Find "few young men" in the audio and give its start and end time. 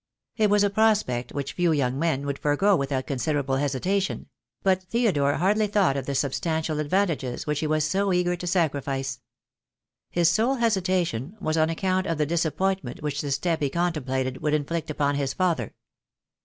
1.53-2.25